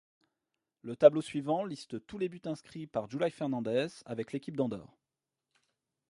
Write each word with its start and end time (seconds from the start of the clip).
Le 0.81 0.95
tableau 0.95 1.21
suivant 1.21 1.63
liste 1.63 2.03
tous 2.07 2.17
les 2.17 2.27
buts 2.27 2.41
inscrits 2.45 2.87
par 2.87 3.07
Juli 3.07 3.29
Fernández 3.29 3.87
avec 4.07 4.33
l'équipe 4.33 4.57
d'Andorre. 4.57 4.97